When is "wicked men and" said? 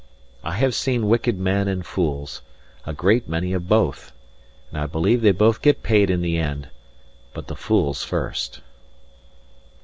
1.07-1.85